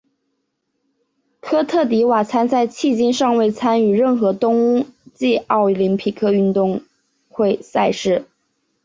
[1.41, 6.81] 科特迪瓦参赛迄今尚未参与任何冬季奥林匹克运动
[7.29, 8.25] 会赛事。